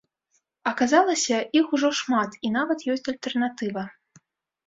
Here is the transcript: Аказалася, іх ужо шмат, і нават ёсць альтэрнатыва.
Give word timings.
Аказалася, 0.69 1.37
іх 1.59 1.65
ужо 1.77 1.91
шмат, 1.99 2.31
і 2.49 2.51
нават 2.57 2.85
ёсць 2.93 3.05
альтэрнатыва. 3.13 3.83